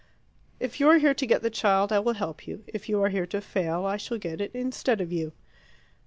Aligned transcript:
"If 0.59 0.79
you 0.79 0.89
are 0.89 0.97
here 0.97 1.13
to 1.13 1.25
get 1.27 1.43
the 1.43 1.51
child, 1.51 1.93
I 1.93 1.99
will 1.99 2.15
help 2.15 2.47
you; 2.47 2.63
if 2.65 2.89
you 2.89 2.99
are 3.03 3.09
here 3.09 3.27
to 3.27 3.39
fail, 3.39 3.85
I 3.85 3.97
shall 3.97 4.17
get 4.17 4.41
it 4.41 4.49
instead 4.55 4.99
of 4.99 5.11
you." 5.13 5.31